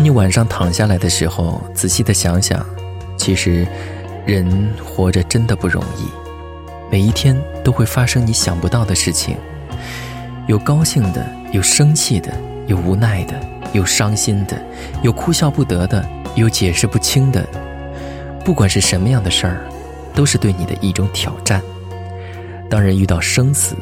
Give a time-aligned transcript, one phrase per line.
[0.00, 2.64] 当你晚上躺下来的时候，仔细的想想，
[3.18, 3.68] 其实，
[4.24, 6.08] 人活着真的不容易。
[6.90, 9.36] 每一天都会发生你想不到的事情，
[10.46, 12.32] 有高兴的，有生气的，
[12.66, 13.38] 有无奈的，
[13.74, 14.58] 有伤心的，
[15.02, 16.02] 有哭笑不得的，
[16.34, 17.46] 有解释不清的。
[18.42, 19.68] 不管是什么样的事儿，
[20.14, 21.60] 都是对你的一种挑战。
[22.70, 23.76] 当人遇到生死，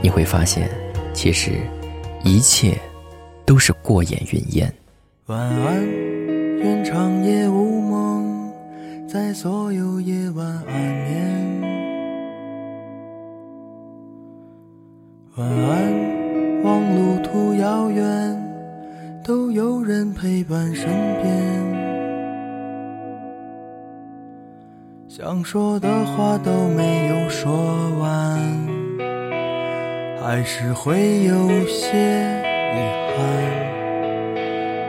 [0.00, 0.70] 你会发现，
[1.12, 1.58] 其实，
[2.22, 2.78] 一切，
[3.44, 4.72] 都是过眼云烟。
[5.28, 5.86] 晚安，
[6.56, 8.50] 愿长夜无梦，
[9.06, 11.60] 在所有夜晚安眠。
[15.36, 18.42] 晚安，望路途遥远，
[19.22, 20.86] 都有人陪伴身
[21.20, 21.28] 边。
[25.08, 27.52] 想说的话都没有说
[27.98, 28.40] 完，
[30.22, 31.98] 还是会有些
[32.72, 32.78] 遗
[33.14, 33.77] 憾。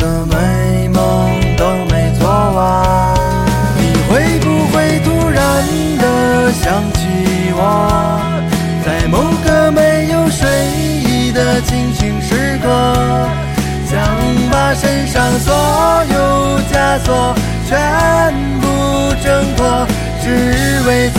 [0.00, 0.98] 的美梦
[1.56, 3.14] 都没做完。
[3.76, 5.38] 你会不会突然
[5.98, 7.00] 的想起
[7.54, 7.60] 我，
[8.84, 10.48] 在某个没有睡
[11.04, 12.66] 意的清醒时刻？
[13.86, 14.00] 想
[14.50, 15.52] 把身上所
[16.14, 17.34] 有枷锁
[17.68, 18.66] 全部
[19.22, 19.86] 挣脱，
[20.22, 21.10] 只为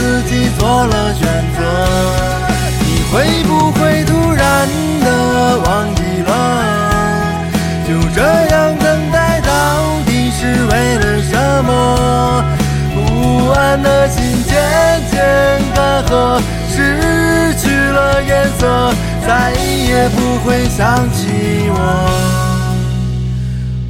[16.69, 18.93] 失去了颜色，
[19.25, 21.79] 再也不会想起我。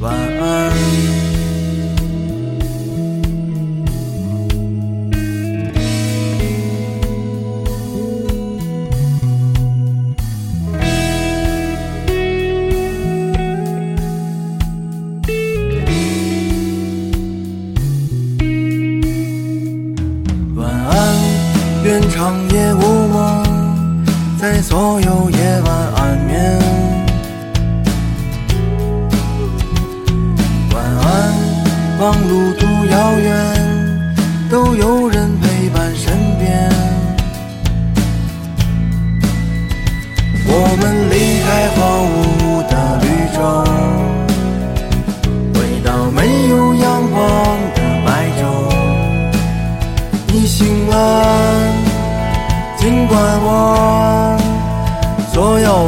[0.00, 1.21] 晚安。
[21.92, 24.02] 愿长夜无梦，
[24.40, 26.58] 在所有夜晚安眠。
[30.72, 31.34] 晚安
[32.00, 34.14] 望路途遥远，
[34.48, 35.31] 都有人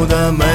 [0.03, 0.54] 的美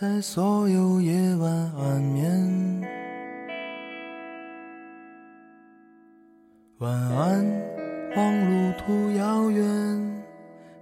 [0.00, 2.86] 在所有夜晚安眠。
[6.78, 7.44] 晚安，
[8.14, 10.22] 望路途遥远，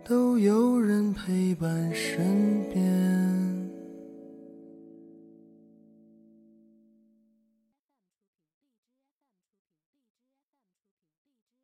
[0.04, 2.95] 都有人陪伴身边。